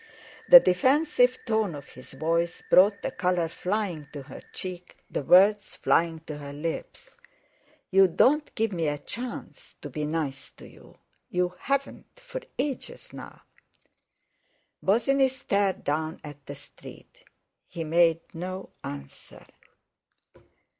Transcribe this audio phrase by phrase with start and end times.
[0.49, 5.75] The defensive tone of his voice brought the colour flying to her cheek, the words
[5.75, 7.15] flying to her lips:
[7.91, 10.97] "You don't give me a chance to be nice to you;
[11.29, 13.41] you haven't for ages now!"
[14.81, 17.23] Bosinney stared down at the street.
[17.67, 19.45] He made no answer....